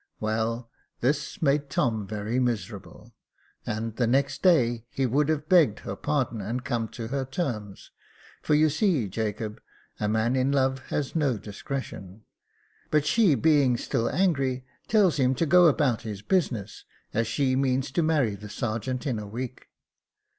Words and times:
Well, 0.19 0.67
this 1.01 1.43
made 1.43 1.69
Tom 1.69 2.07
very 2.07 2.39
miserable, 2.39 3.13
and 3.67 3.95
the 3.97 4.07
next 4.07 4.41
day 4.41 4.87
he 4.89 5.05
would 5.05 5.29
have 5.29 5.47
begged 5.47 5.81
her 5.81 5.95
pardon, 5.95 6.41
and 6.41 6.65
come 6.65 6.87
to 6.87 7.09
her 7.09 7.23
terms, 7.23 7.91
for 8.41 8.55
you 8.55 8.67
see, 8.71 9.07
Jacob, 9.07 9.61
a 9.99 10.07
man 10.09 10.35
in 10.35 10.51
love 10.51 10.79
has 10.87 11.15
no 11.15 11.37
discretion; 11.37 12.23
but 12.89 13.05
she 13.05 13.35
being 13.35 13.77
still 13.77 14.09
angry, 14.09 14.65
tells 14.87 15.17
him 15.17 15.35
to 15.35 15.45
go 15.45 15.67
about 15.67 16.01
his 16.01 16.23
business, 16.23 16.83
as 17.13 17.27
she 17.27 17.55
means 17.55 17.91
to 17.91 18.01
marry 18.01 18.33
the 18.33 18.49
sergeant 18.49 19.05
in 19.05 19.19
a 19.19 19.27
week. 19.27 19.67